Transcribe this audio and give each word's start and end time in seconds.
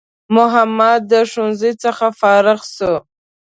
محمد 0.35 1.01
د 1.11 1.13
ښوونځی 1.31 1.73
څخه 1.83 2.05
فارغ 2.19 2.59
سو 2.75 2.93